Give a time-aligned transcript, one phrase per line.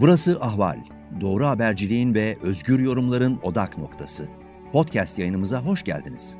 [0.00, 0.78] Burası Ahval.
[1.20, 4.28] Doğru haberciliğin ve özgür yorumların odak noktası.
[4.72, 6.34] Podcast yayınımıza hoş geldiniz.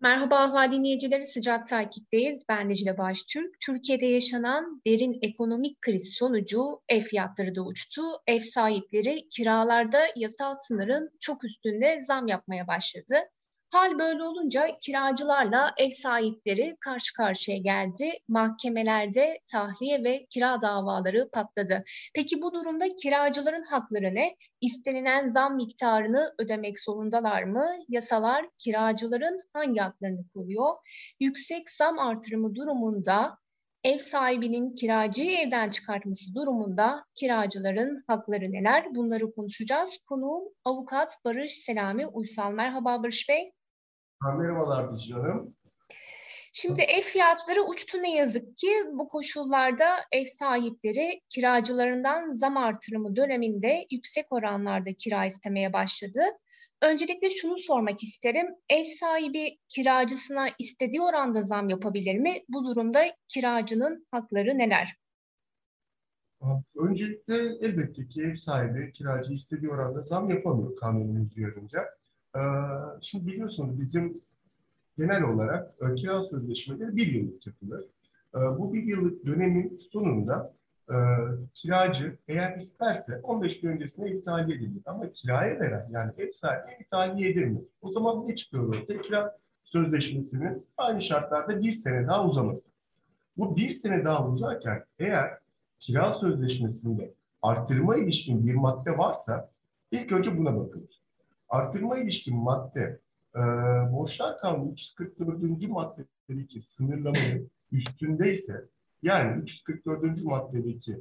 [0.00, 2.42] Merhaba Ahval dinleyicileri sıcak takipteyiz.
[2.48, 3.60] Ben Dicle Baştürk.
[3.60, 8.02] Türkiye'de yaşanan derin ekonomik kriz sonucu ev fiyatları da uçtu.
[8.26, 13.16] Ev sahipleri kiralarda yasal sınırın çok üstünde zam yapmaya başladı.
[13.72, 18.12] Hal böyle olunca kiracılarla ev sahipleri karşı karşıya geldi.
[18.28, 21.84] Mahkemelerde tahliye ve kira davaları patladı.
[22.14, 24.36] Peki bu durumda kiracıların hakları ne?
[24.60, 27.70] İstenilen zam miktarını ödemek zorundalar mı?
[27.88, 30.74] Yasalar kiracıların hangi haklarını koruyor?
[31.20, 33.38] Yüksek zam artırımı durumunda
[33.86, 38.94] ev sahibinin kiracıyı evden çıkartması durumunda kiracıların hakları neler?
[38.94, 39.98] Bunları konuşacağız.
[40.08, 42.52] Konuğum avukat Barış Selami Uysal.
[42.52, 43.52] Merhaba Barış Bey.
[44.38, 45.56] Merhabalar Dicle Hanım.
[46.52, 48.70] Şimdi ev fiyatları uçtu ne yazık ki.
[48.92, 56.20] Bu koşullarda ev sahipleri kiracılarından zam artırımı döneminde yüksek oranlarda kira istemeye başladı.
[56.82, 58.46] Öncelikle şunu sormak isterim.
[58.70, 62.42] Ev sahibi kiracısına istediği oranda zam yapabilir mi?
[62.48, 64.96] Bu durumda kiracının hakları neler?
[66.76, 71.84] Öncelikle elbette ki ev sahibi kiracı istediği oranda zam yapamıyor kanunumuz uyarınca.
[72.36, 72.40] Ee,
[73.02, 74.20] şimdi biliyorsunuz bizim
[74.98, 77.84] genel olarak e, kira sözleşmeleri bir yıllık yapılır.
[78.34, 80.55] Ee, bu bir yıllık dönemin sonunda
[80.90, 80.96] e,
[81.54, 84.82] kiracı eğer isterse 15 gün öncesine iptal edilir.
[84.86, 87.62] Ama kiraya veren yani ev sahibi iptal edilmiyor.
[87.82, 89.00] O zaman ne çıkıyor ortaya?
[89.00, 92.70] Kira sözleşmesinin aynı şartlarda bir sene daha uzaması.
[93.36, 95.38] Bu bir sene daha uzarken eğer
[95.80, 99.50] kira sözleşmesinde artırma ilişkin bir madde varsa
[99.90, 101.02] ilk önce buna bakılır.
[101.48, 103.00] Artırma ilişkin madde
[103.34, 103.40] e,
[103.92, 105.68] borçlar kanunu 344.
[105.68, 108.64] maddedeki sınırlamanın üstündeyse
[109.06, 110.24] yani 344.
[110.24, 110.92] maddedeki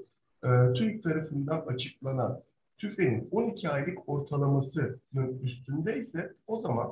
[0.43, 2.41] e, TÜİK tarafından açıklanan
[2.77, 6.91] TÜFE'nin 12 aylık ortalamasının üstündeyse o zaman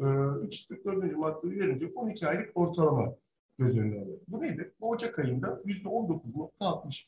[0.00, 0.04] e,
[0.46, 1.16] 344.
[1.16, 3.14] madde uyarınca 12 aylık ortalama
[3.58, 4.18] göz önüne alıyor.
[4.28, 4.70] Bu nedir?
[4.80, 7.04] Bu Ocak ayında %19.60.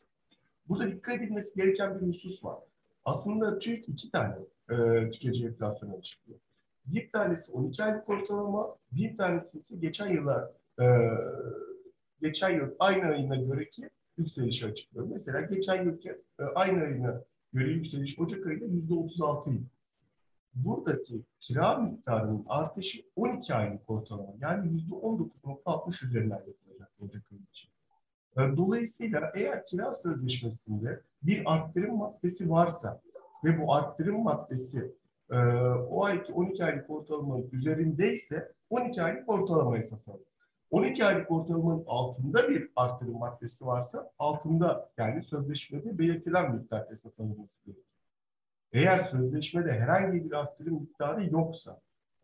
[0.69, 2.59] Burada dikkat edilmesi gereken bir husus var.
[3.04, 4.34] Aslında TÜİK iki tane
[4.71, 6.38] e, tüketici enflasyonu açıklıyor.
[6.87, 10.44] Bir tanesi 12 aylık ortalama, bir tanesi ise geçen yıllar
[10.81, 10.84] e,
[12.22, 15.06] geçen yıl aynı ayına göre ki yükselişi açıklıyor.
[15.06, 17.22] Mesela geçen yılki e, aynı ayına
[17.53, 19.65] göre yükseliş Ocak ayında yüzde 36 idi.
[20.55, 27.71] Buradaki kira miktarının artışı 12 aylık ortalama yani yüzde 19.60 üzerinden yapılacak Ocak ayı için.
[28.37, 33.00] E, dolayısıyla eğer kira sözleşmesinde bir arttırım maddesi varsa
[33.44, 34.93] ve bu arttırım maddesi
[35.31, 35.37] e,
[35.91, 40.31] o ayki 12 aylık ortalamanın üzerindeyse 12 aylık ortalama esas alır.
[40.72, 47.65] 12 aylık ortalamanın altında bir arttırım maddesi varsa altında yani sözleşmede belirtilen miktar esas alınması
[47.65, 47.84] gerekir.
[48.72, 51.81] Eğer sözleşmede herhangi bir arttırım miktarı yoksa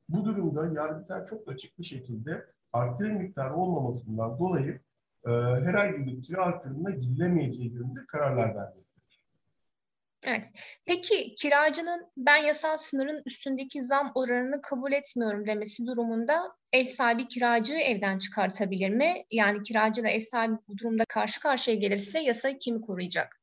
[0.08, 4.80] bu durumda yargıtay çok açık bir şekilde arttırım miktarı olmamasından dolayı
[5.26, 8.87] e, herhangi bir kira artırımına gidilemeyeceği yönünde kararlar vermektedir.
[10.26, 10.46] Evet.
[10.86, 17.80] Peki kiracının ben yasal sınırın üstündeki zam oranını kabul etmiyorum demesi durumunda ev sahibi kiracıyı
[17.80, 19.24] evden çıkartabilir mi?
[19.30, 23.40] Yani kiracıyla ev sahibi bu durumda karşı karşıya gelirse yasa kimi koruyacak?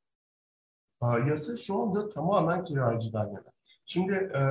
[1.27, 3.55] Yasa şu anda tamamen kiracıdan yana.
[3.85, 4.41] Şimdi e,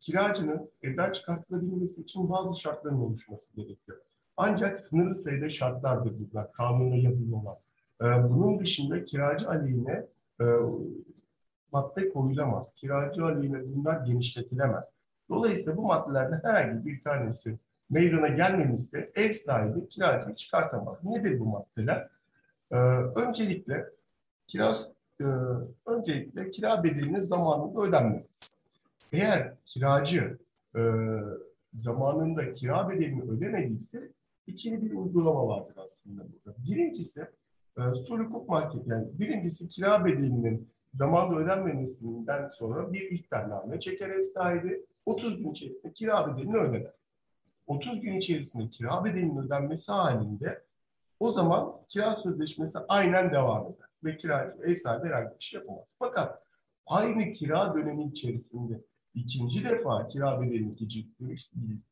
[0.00, 3.98] kiracının evden çıkartılabilmesi için bazı şartların oluşması gerekiyor.
[4.36, 7.56] Ancak sınırlı sayıda şartlardır bunlar, kanunda yazılı olan.
[8.02, 10.06] E, bunun dışında kiracı aleyhine
[10.40, 10.44] e,
[11.74, 12.74] madde koyulamaz.
[12.74, 14.92] Kiracı aleyhine bunlar genişletilemez.
[15.28, 17.58] Dolayısıyla bu maddelerden herhangi bir tanesi
[17.90, 21.04] meydana gelmemişse ev sahibi kiracıyı çıkartamaz.
[21.04, 22.08] Nedir bu maddeler?
[22.70, 22.76] Ee,
[23.16, 23.86] öncelikle
[24.46, 24.72] kira
[25.20, 25.24] e,
[25.86, 28.56] öncelikle kira bedelinin zamanında ödenmemesi.
[29.12, 30.38] Eğer kiracı
[30.76, 30.80] e,
[31.74, 34.10] zamanında kira bedelini ödemediyse
[34.46, 36.58] ikili bir uygulama vardır aslında burada.
[36.66, 37.26] Birincisi
[37.78, 44.86] e, sulh hukuk yani birincisi kira bedelinin zamanında ödenmemesinden sonra bir ihtarname çeker ev sahibi
[45.06, 46.92] 30 gün içerisinde kira bedelini öder.
[47.66, 50.64] 30 gün içerisinde kira bedelinin ödenmesi halinde
[51.20, 55.94] o zaman kira sözleşmesi aynen devam eder ve kira ev sahibi herhangi bir şey yapamaz.
[55.98, 56.42] Fakat
[56.86, 58.80] aynı kira dönemi içerisinde
[59.14, 60.76] ikinci defa kira bedelini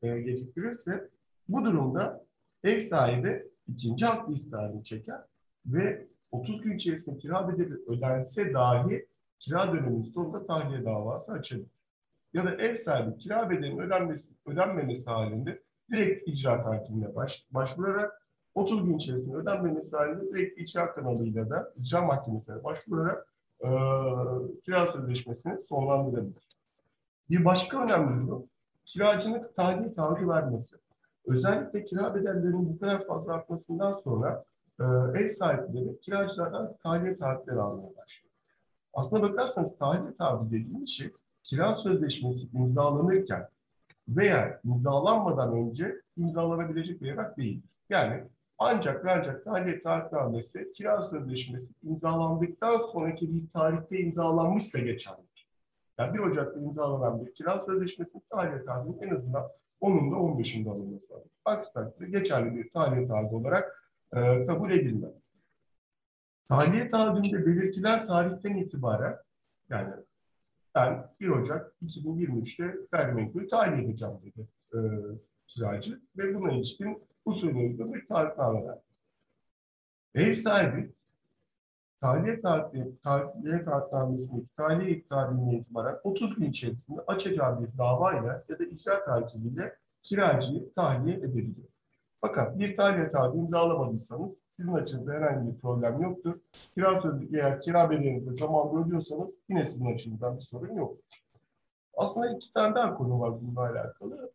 [0.03, 1.09] geciktirirse
[1.49, 2.25] bu durumda
[2.65, 5.21] ev sahibi ikinci haklı ihtarını çeker
[5.67, 9.07] ve 30 gün içerisinde kira bedeli ödense dahi
[9.39, 11.67] kira döneminin sonunda tahliye davası açılır.
[12.35, 18.23] Ya da ev sahibi kira bedelinin ödenmesi, ödenmemesi halinde direkt icraat hakimine baş, başvurarak
[18.55, 23.27] 30 gün içerisinde ödenmemesi halinde direkt icra kanalıyla da icra mahkemesine başvurarak
[23.61, 23.69] e,
[24.65, 26.49] kira sözleşmesini sonlandırabilir.
[27.31, 28.47] Bir başka önemli durum
[28.85, 30.77] kiracının tahliye taahhüdü vermesi.
[31.27, 34.45] Özellikle kira bedellerinin bu kadar fazla artmasından sonra
[35.15, 38.33] ev sahipleri kiracılardan tahliye taahhütleri almaya başlıyor.
[38.95, 41.11] Aslına bakarsanız tahliye taahhüdü dediğimiz şey
[41.43, 43.49] kira sözleşmesi imzalanırken
[44.09, 47.71] veya imzalanmadan önce imzalanabilecek bir evrak değildir.
[47.91, 48.25] Yani
[48.59, 55.49] ancak ve ancak tahliye taahhütnamesi kira sözleşmesi imzalandıktan sonraki bir tarihte imzalanmışsa geçerlidir.
[55.99, 59.49] Yani 1 Ocak'ta imzalanan bir kira sözleşmesi tahliye taahhüdünün en azından
[59.83, 61.31] 10'unda 15'inde alınması lazım.
[61.45, 63.82] Aksi takdirde geçerli bir tahliye taahhüdü olarak
[64.17, 65.13] e, kabul edilmez.
[66.49, 69.19] Tahliye taahhüdünde belirtilen tarihten itibaren
[69.69, 69.95] yani
[70.75, 74.79] ben 1 Ocak 2023'te gayrimenkulü tahliye edeceğim dedi e,
[75.47, 78.83] kiracı ve buna ilişkin usulüne bir taahhütname verdi.
[80.15, 80.93] Ev sahibi
[82.01, 82.39] tahliye
[83.03, 89.77] tahliye taahhütnamesindeki tahliye iptalinden itibaren 30 gün içerisinde açacağı bir davayla ya da icra takibiyle
[90.03, 91.72] kiracıyı tahliye edebiliyor.
[92.25, 96.41] Fakat bir tahliye taahhüdü imzalamadıysanız sizin açınızda herhangi bir problem yoktur.
[96.75, 100.97] Kira sözlük eğer kira bedelinizi zamanında ödüyorsanız yine sizin açınızdan bir sorun yok.
[101.97, 104.33] Aslında iki tane daha konu var bununla alakalı.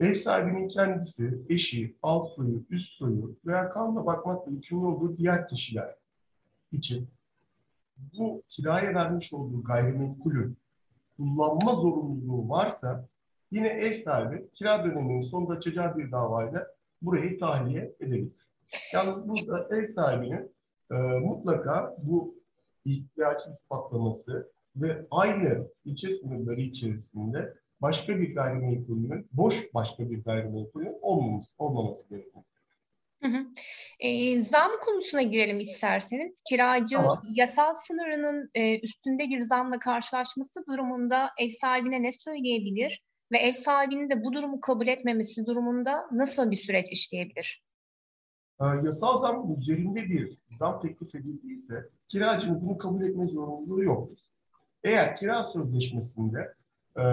[0.00, 5.48] Ee, ev sahibinin kendisi, eşi, alt soyu, üst soyu veya kanuna bakmakla yükümlü olduğu diğer
[5.48, 5.94] kişiler
[6.72, 7.08] için
[7.96, 10.56] bu kiraya vermiş olduğu gayrimenkulün
[11.16, 13.08] kullanma zorunluluğu varsa
[13.54, 16.66] yine ev sahibi kira döneminin sonunda açacağı bir davayla
[17.02, 18.48] burayı tahliye edebilir.
[18.94, 20.54] Yalnız burada ev sahibinin
[20.90, 22.34] e, mutlaka bu
[22.84, 31.54] ihtiyacı ispatlaması ve aynı ilçe sınırları içerisinde başka bir gayrimenkulünün, boş başka bir gayrimenkulünün olmaması,
[31.58, 32.44] olmaması gerekiyor.
[33.22, 33.46] Hı hı.
[34.00, 36.42] E, zam konusuna girelim isterseniz.
[36.48, 37.22] Kiracı tamam.
[37.34, 43.02] yasal sınırının e, üstünde bir zamla karşılaşması durumunda ev sahibine ne söyleyebilir
[43.34, 47.64] ve ev sahibinin de bu durumu kabul etmemesi durumunda nasıl bir süreç işleyebilir?
[48.60, 54.18] E, yasal zam üzerinde bir zam teklif edildiyse kiracının bunu kabul etme zorunluluğu yoktur.
[54.84, 56.54] Eğer kira sözleşmesinde
[56.96, 57.04] e,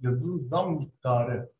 [0.00, 1.50] yazılı zam miktarı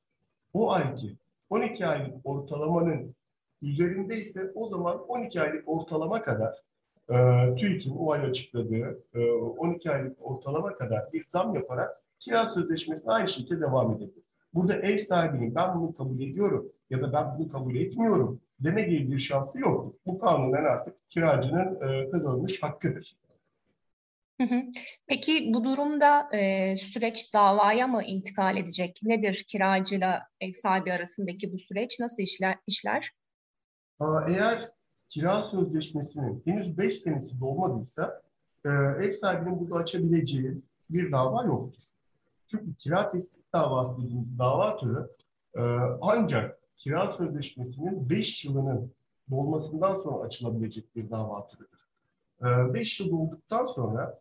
[0.52, 1.16] o ayki
[1.50, 3.14] 12 aylık ortalamanın
[3.62, 6.62] üzerinde ise o zaman 12 aylık ortalama kadar
[7.10, 7.14] e,
[7.56, 13.28] TÜİK'in o ay açıkladığı e, 12 aylık ortalama kadar bir zam yaparak kira sözleşmesine aynı
[13.28, 14.24] şekilde devam edebilir.
[14.54, 19.12] Burada ev sahibinin ben bunu kabul ediyorum ya da ben bunu kabul etmiyorum deme gibi
[19.12, 19.98] bir şansı yoktur.
[20.06, 23.16] Bu kanunen artık kiracının e, kazanılmış hakkıdır.
[25.06, 29.00] Peki bu durumda e, süreç davaya mı intikal edecek?
[29.02, 32.00] Nedir kiracıyla ev sahibi arasındaki bu süreç?
[32.00, 32.56] Nasıl işler?
[32.66, 33.10] işler?
[34.28, 34.70] Eğer
[35.08, 38.22] kira sözleşmesinin henüz 5 senesi dolmadıysa
[38.64, 38.68] e,
[39.04, 41.82] ev sahibinin burada açabileceği bir dava yoktur.
[42.50, 45.08] Çünkü kira tespit davası dediğimiz dava türü
[45.54, 45.62] e,
[46.00, 48.92] ancak kira sözleşmesinin 5 yılının
[49.30, 51.88] dolmasından sonra açılabilecek bir dava türüdür.
[52.74, 54.20] 5 e, yıl dolduktan sonra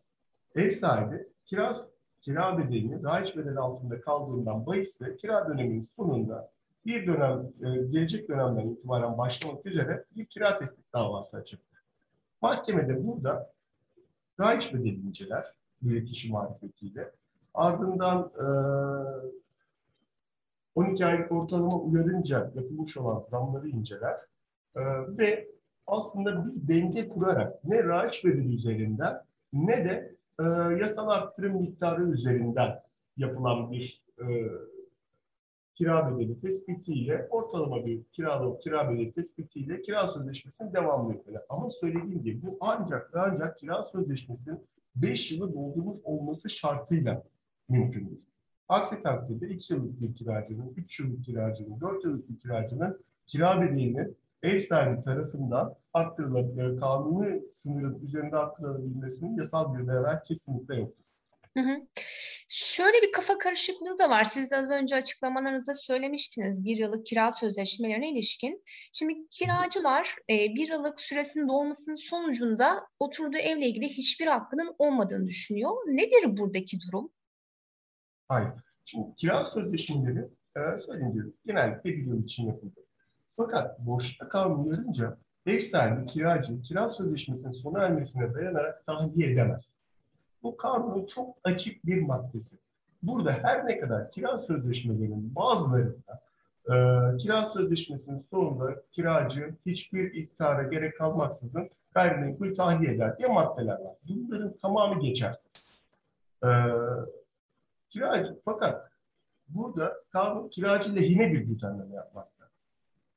[0.56, 1.75] ev sahibi kira,
[2.21, 6.51] kira bedelini raiç bedeli altında kaldığından bahisle kira döneminin sonunda
[6.85, 11.83] bir dönem, e, gelecek dönemden itibaren başlamak üzere bir kira tespit davası açabilir.
[12.42, 13.52] Mahkemede burada
[14.40, 15.45] raiç bedeli inceler,
[15.81, 17.11] bilirkişi marifetiyle.
[17.57, 18.45] Ardından e,
[20.76, 24.16] 12 aylık ortalama uyarınca yapılmış olan zamları inceler
[24.76, 24.81] e,
[25.18, 25.47] ve
[25.87, 29.21] aslında bir denge kurarak ne raiç bedeli üzerinden
[29.54, 30.44] ne de e,
[30.80, 32.81] yasal arttırım miktarı üzerinden
[33.18, 34.26] yapılan bir e,
[35.76, 41.42] kira bedeli tespitiyle ortalama bir kiralık kira bedeli tespitiyle kira sözleşmesinin devamlı etmeler.
[41.49, 47.23] Ama söylediğim gibi bu ancak ancak kira sözleşmesinin 5 yılı doldurmuş olması şartıyla
[47.69, 48.19] mümkündür.
[48.69, 54.07] Aksi takdirde 2 yıllık bir kiracının, 3 yıllık kiracının, 4 yıllık bir kiracının kira bedelini
[54.44, 61.06] ev sahibi tarafından arttırılabilir, kanuni sınırın üzerinde arttırılabilmesinin yasal bir değer kesinlikle yoktur.
[61.57, 61.88] Hı hı.
[62.50, 64.24] Şöyle bir kafa karışıklığı da var.
[64.24, 68.64] Siz de az önce açıklamalarınızda söylemiştiniz bir yıllık kira sözleşmelerine ilişkin.
[68.94, 75.71] Şimdi kiracılar e, bir yıllık süresinin dolmasının sonucunda oturduğu evle ilgili hiçbir hakkının olmadığını düşünüyor.
[75.88, 77.12] Nedir buradaki durum?
[78.28, 78.50] Hayır.
[78.86, 82.80] Şimdi kira sözleşmeleri e, söyleyeyim diyorum, genellikle bir yıl için yapıldı.
[83.36, 89.78] Fakat boşta kalma uyarınca ev sahibi kiracı kira sözleşmesinin sona ermesine dayanarak tahliye edemez.
[90.44, 92.57] Bu kanunun çok açık bir maddesi.
[93.04, 96.28] Burada her ne kadar kira sözleşmelerinin bazılarında
[96.68, 96.74] E,
[97.18, 103.96] kira sözleşmesinin sonunda kiracı hiçbir iktidara gerek kalmaksızın gayrimenkul tahliye eder diye maddeler var.
[104.10, 105.81] Bunların tamamı geçersiz.
[106.44, 106.48] E,
[107.89, 108.91] kiracı fakat
[109.47, 112.49] burada kanun kiracı lehine bir düzenleme yapmakta.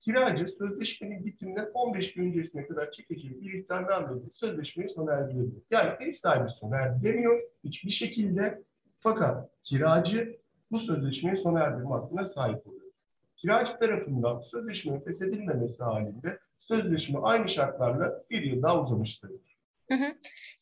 [0.01, 5.63] Kiracı sözleşmenin bitiminden 15 gün öncesine kadar çekeceği bir ihtarnameyle sözleşmeyi sona erdirebilir.
[5.71, 8.63] Yani ev sahibi sona erdiremiyor hiçbir şekilde
[9.01, 12.91] fakat kiracı bu sözleşmeyi sona erdirme hakkına sahip oluyor.
[13.37, 19.31] Kiracı tarafından sözleşmenin feshedilmemesi halinde sözleşme aynı şartlarla bir yıl daha uzamıştır.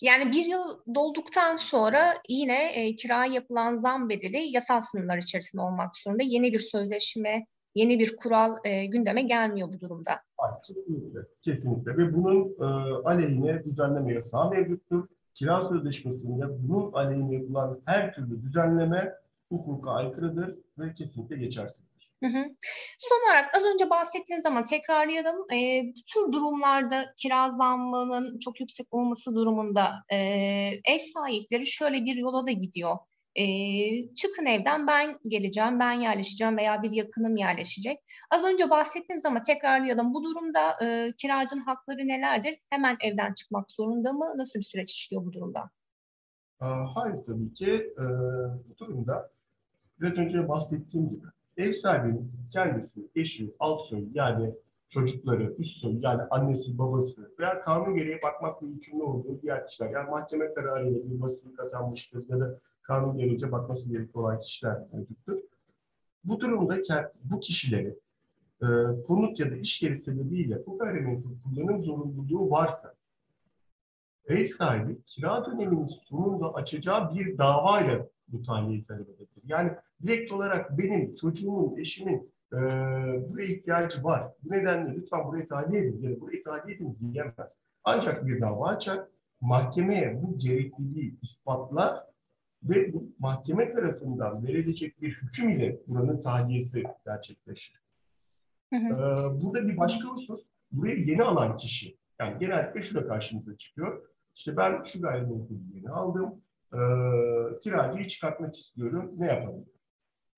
[0.01, 5.97] Yani bir yıl dolduktan sonra yine e, kiraya yapılan zam bedeli yasal sınırlar içerisinde olmak
[5.97, 6.23] zorunda.
[6.23, 10.13] Yeni bir sözleşme, yeni bir kural e, gündeme gelmiyor bu durumda.
[10.67, 11.97] Kesinlikle, kesinlikle.
[11.97, 12.65] Ve bunun e,
[13.05, 15.09] aleyhine düzenleme yasağı mevcuttur.
[15.35, 19.15] Kira sözleşmesinde bunun aleyhine yapılan her türlü düzenleme
[19.49, 21.85] hukuka aykırıdır ve kesinlikle geçersiz.
[22.23, 22.45] Hı hı.
[22.99, 25.37] Son olarak az önce bahsettiğiniz zaman tekrarlayalım.
[25.53, 30.17] E, bu tür durumlarda kira zammının çok yüksek olması durumunda e,
[30.85, 32.97] ev sahipleri şöyle bir yola da gidiyor.
[33.35, 33.45] E,
[34.15, 37.99] çıkın evden ben geleceğim, ben yerleşeceğim veya bir yakınım yerleşecek.
[38.31, 40.15] Az önce bahsettiğiniz ama tekrarlayalım.
[40.15, 42.59] Bu durumda e, kiracının hakları nelerdir?
[42.71, 44.33] Hemen evden çıkmak zorunda mı?
[44.37, 45.71] Nasıl bir süreç işliyor bu durumda?
[46.95, 47.71] Hayır tabii ki.
[47.99, 48.05] E,
[48.69, 49.31] bu durumda
[50.01, 51.27] biraz önce bahsettiğim gibi
[51.59, 54.55] ev sahibinin kendisi, eşi, alt soyu yani
[54.89, 60.11] çocukları, üst soyu yani annesi, babası veya kanun gereği bakmakla yükümlü olduğu diğer kişiler yani
[60.11, 65.39] mahkeme kararıyla bir basılık atanmıştır ya da kanun gereğince bakması gerekli olan kişiler mevcuttur.
[66.25, 66.77] Bu durumda
[67.25, 67.99] bu kişileri
[68.63, 68.67] e,
[69.07, 72.95] konut ya da iş yeri sebebiyle bu gayrimenkul kullanım zorunluluğu varsa
[74.27, 79.43] ev sahibi kira döneminin sonunda açacağı bir davayla bu tahliyeyi talep edebilir.
[79.45, 82.57] Yani direkt olarak benim, çocuğumun, eşimin e,
[83.29, 84.33] buraya ihtiyacı var.
[84.43, 87.59] Bu nedenle lütfen buraya tahliye edin ya da buraya tahliye edin diyemez.
[87.85, 89.01] Ancak bir dava açar,
[89.41, 92.05] mahkemeye bu gerekliliği ispatlar
[92.63, 97.83] ve bu mahkeme tarafından verilecek bir hüküm ile buranın tahliyesi gerçekleşir.
[98.73, 98.95] Hı hı.
[98.95, 104.03] Ee, burada bir başka husus, buraya yeni alan kişi, yani genellikle şurada karşımıza çıkıyor.
[104.35, 106.35] İşte ben şu gayrimenkulü yeni aldım,
[106.73, 106.81] e,
[107.63, 109.73] kiracıyı çıkartmak istiyorum, ne yapabilirim?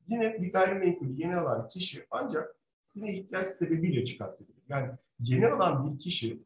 [0.07, 2.57] Yine bir gayrimenkul yeni alan kişi ancak
[2.95, 4.63] yine ihtiyaç sebebiyle çıkartabilir.
[4.69, 6.43] Yani yeni alan bir kişi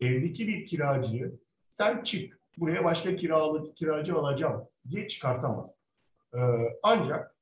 [0.00, 1.38] evdeki bir kiracıyı
[1.70, 5.82] sen çık, buraya başka kiralı, kiracı alacağım diye çıkartamaz.
[6.34, 6.38] Ee,
[6.82, 7.34] ancak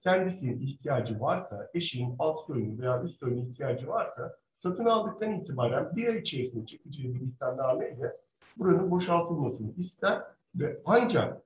[0.00, 6.08] kendisinin ihtiyacı varsa, eşinin alt soyunun veya üst soyunun ihtiyacı varsa satın aldıktan itibaren bir
[6.08, 8.16] ay içerisinde çekeceği bir ihtarnameyle
[8.56, 10.22] buranın boşaltılmasını ister
[10.54, 11.42] ve ancak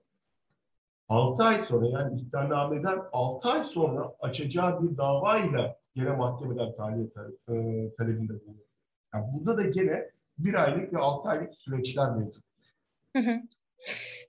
[1.09, 7.07] 6 ay sonra yani ihtarnameden 6 ay sonra açacağı bir davayla gene mahkemeden tahliye
[7.49, 7.55] e,
[7.99, 8.67] talebinde bulunuyor.
[9.15, 12.45] Yani burada da gene bir aylık ve 6 aylık süreçler mevcut.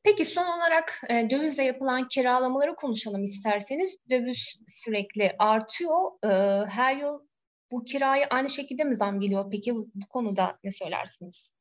[0.04, 3.98] Peki son olarak e, dövizle yapılan kiralamaları konuşalım isterseniz.
[4.10, 6.12] Döviz sürekli artıyor.
[6.24, 7.20] E, her yıl
[7.72, 9.46] bu kiraya aynı şekilde mi zam geliyor?
[9.52, 11.52] Peki bu, bu konuda ne söylersiniz?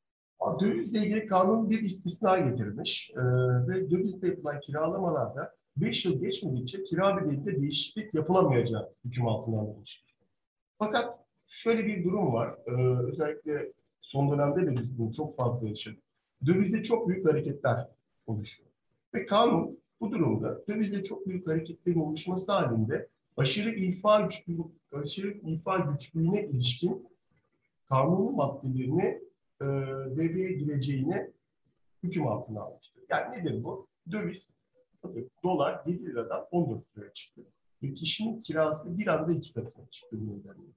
[0.59, 3.21] Dövizle ilgili kanun bir istisna getirmiş e,
[3.67, 10.15] ve dövizle yapılan kiralamalarda 5 yıl geçmedikçe kira bedelinde değişiklik yapılamayacağı hüküm altına alınmıştır.
[10.79, 12.55] Fakat şöyle bir durum var.
[12.67, 12.71] E,
[13.11, 16.03] özellikle son dönemde de biz bunu çok fazla yaşadık.
[16.45, 17.87] Dövizde çok büyük hareketler
[18.27, 18.69] oluşuyor.
[19.13, 23.07] Ve kanun bu durumda dövizde çok büyük hareketlerin oluşması halinde
[23.37, 24.57] aşırı ifa güçlüğü,
[24.91, 27.07] aşırı ifa güçlüğüne ilişkin
[27.85, 29.21] kanunun maddelerini
[29.61, 29.65] e,
[30.17, 31.31] devreye gireceğini
[32.03, 33.03] hüküm altına almıştır.
[33.09, 33.87] Yani nedir bu?
[34.11, 34.53] Döviz,
[35.43, 37.41] dolar 7 liradan 14 liraya çıktı.
[37.83, 40.67] Ve kişinin kirası bir anda iki katına çıktı bu nedenle.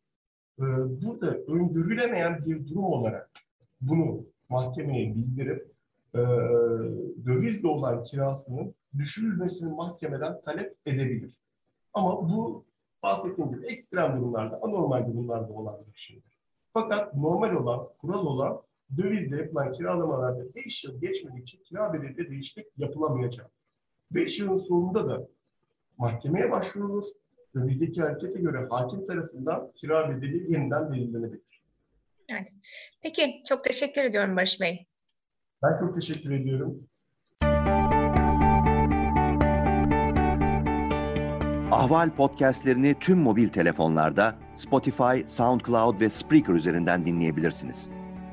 [0.59, 0.65] E,
[1.03, 3.31] burada öngörülemeyen bir durum olarak
[3.81, 5.73] bunu mahkemeye bildirip
[6.15, 6.19] e,
[7.27, 11.41] dövizle olan kirasının düşürülmesini mahkemeden talep edebilir.
[11.95, 12.65] Ama bu
[13.03, 16.39] bahsettiğim gibi ekstrem durumlarda, anormal durumlarda olan bir şeydir.
[16.73, 18.63] Fakat normal olan, kural olan
[18.97, 23.51] dövizle yapılan kiralamalarda 5 yıl geçmedikçe kira bedelinde değişiklik yapılamayacak.
[24.11, 25.29] 5 yılın sonunda da
[25.99, 27.05] mahkemeye başvurulur.
[27.55, 31.67] Dövizdeki harekete göre hakim tarafından kira bedeli yeniden belirlenebilir.
[32.29, 32.53] Evet.
[33.03, 34.87] Peki, çok teşekkür ediyorum Barış Bey.
[35.63, 36.89] Ben çok teşekkür ediyorum.
[41.71, 47.91] Ahval podcastlerini tüm mobil telefonlarda Spotify, SoundCloud ve Spreaker üzerinden dinleyebilirsiniz.